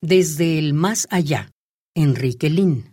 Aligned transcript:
Desde 0.00 0.60
el 0.60 0.74
más 0.74 1.08
allá, 1.10 1.50
Enrique 1.92 2.48
Lin. 2.48 2.92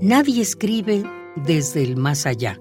Nadie 0.00 0.40
escribe 0.40 1.04
desde 1.36 1.82
el 1.82 1.98
más 1.98 2.24
allá. 2.24 2.58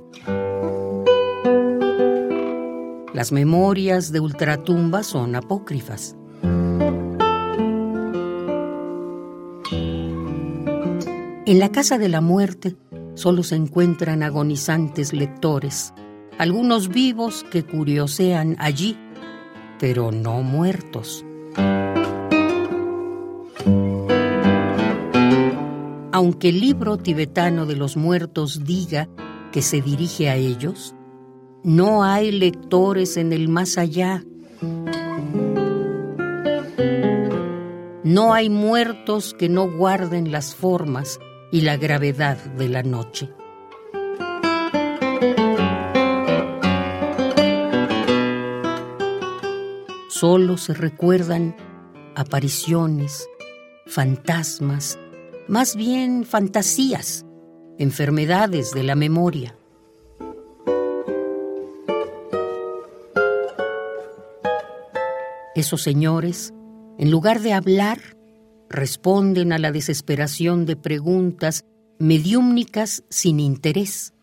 Las 3.14 3.32
memorias 3.32 4.12
de 4.12 4.20
ultratumba 4.20 5.04
son 5.04 5.38
apócrifas. 5.38 6.18
En 11.46 11.60
la 11.60 11.72
casa 11.72 11.98
de 11.98 12.10
la 12.10 12.20
muerte 12.20 12.76
solo 13.14 13.44
se 13.44 13.56
encuentran 13.56 14.22
agonizantes 14.22 15.14
lectores 15.14 15.94
algunos 16.38 16.90
vivos 16.90 17.46
que 17.52 17.64
curiosean 17.64 18.56
allí, 18.60 18.98
pero 19.80 20.12
no 20.12 20.44
muertos. 20.44 21.26
Aunque 26.12 26.50
el 26.50 26.60
libro 26.60 26.98
tibetano 26.98 27.66
de 27.66 27.76
los 27.76 27.98
muertos 27.98 28.64
diga 28.64 29.08
que 29.52 29.62
se 29.62 29.82
dirige 29.82 30.30
a 30.30 30.36
ellos, 30.36 30.96
no 31.64 32.04
hay 32.04 32.32
lectores 32.32 33.18
en 33.18 33.34
el 33.34 33.50
más 33.50 33.78
allá. 33.78 34.24
No 38.04 38.34
hay 38.34 38.50
muertos 38.50 39.36
que 39.38 39.50
no 39.50 39.70
guarden 39.70 40.32
las 40.32 40.56
formas 40.56 41.20
y 41.52 41.62
la 41.62 41.78
gravedad 41.78 42.38
de 42.38 42.70
la 42.70 42.84
noche. 42.84 43.30
Solo 50.20 50.58
se 50.58 50.74
recuerdan 50.74 51.56
apariciones, 52.16 53.30
fantasmas, 53.86 54.98
más 55.48 55.76
bien 55.76 56.26
fantasías, 56.26 57.24
enfermedades 57.78 58.72
de 58.72 58.82
la 58.82 58.96
memoria. 58.96 59.56
Esos 65.54 65.84
señores, 65.84 66.52
en 66.98 67.12
lugar 67.12 67.42
de 67.42 67.54
hablar, 67.54 68.00
responden 68.72 69.54
a 69.54 69.60
la 69.60 69.72
desesperación 69.72 70.66
de 70.66 70.78
preguntas 70.78 71.64
mediúmnicas 72.00 73.04
sin 73.12 73.40
interés. 73.40 74.16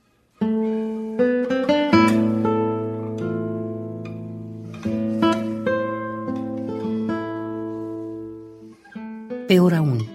Peor 9.49 9.75
aún, 9.75 10.09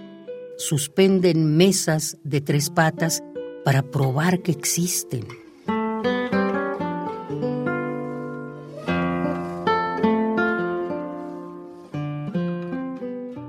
suspenden 0.58 1.56
mesas 1.56 2.18
de 2.24 2.40
tres 2.40 2.68
patas 2.68 3.22
para 3.64 3.82
probar 3.82 4.42
que 4.42 4.50
existen. 4.50 5.24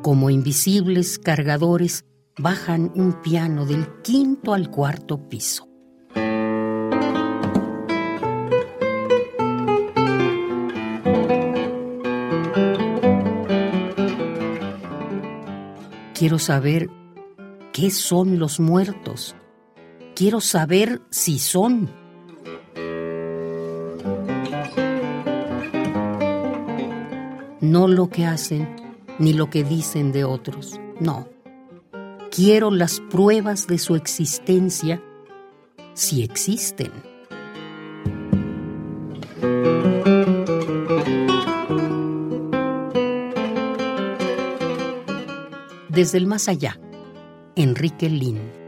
Como 0.04 0.30
invisibles 0.30 1.18
cargadores, 1.18 2.06
bajan 2.38 2.92
un 2.94 3.20
piano 3.24 3.66
del 3.66 3.88
quinto 4.04 4.54
al 4.54 4.70
cuarto 4.70 5.30
piso. 5.30 5.71
Quiero 16.22 16.38
saber 16.38 16.88
qué 17.74 17.90
son 17.90 18.38
los 18.38 18.60
muertos. 18.60 19.36
Quiero 20.14 20.40
saber 20.40 21.02
si 21.10 21.40
son. 21.40 21.90
No 27.60 27.88
lo 27.88 28.08
que 28.12 28.28
hacen 28.28 28.70
ni 29.18 29.34
lo 29.34 29.50
que 29.50 29.64
dicen 29.64 30.12
de 30.12 30.24
otros. 30.24 30.80
No. 31.00 31.28
Quiero 32.30 32.70
las 32.70 33.00
pruebas 33.00 33.66
de 33.66 33.80
su 33.80 33.96
existencia 33.96 35.02
si 35.96 36.22
existen. 36.22 37.11
Desde 45.92 46.20
el 46.20 46.26
más 46.26 46.48
allá, 46.48 46.80
Enrique 47.58 48.08
Lin. 48.08 48.61